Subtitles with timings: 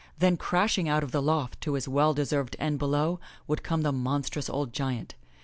[0.17, 3.91] Then, crashing out of the loft to his well deserved end below, would come the
[3.91, 5.13] monstrous old giant.